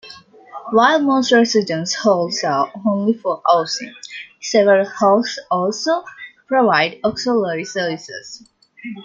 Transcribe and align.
While 0.71 1.01
most 1.01 1.31
residence 1.31 1.93
halls 1.93 2.43
are 2.43 2.71
only 2.87 3.13
for 3.13 3.39
housing, 3.45 3.93
several 4.41 4.83
halls 4.89 5.37
also 5.51 6.03
provide 6.47 6.97
auxiliary 7.03 7.65
services. 7.65 8.43